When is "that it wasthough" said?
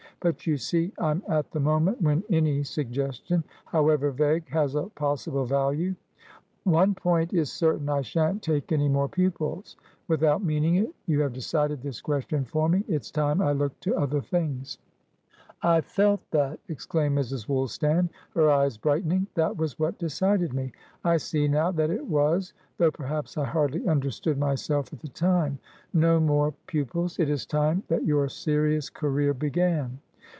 21.71-22.91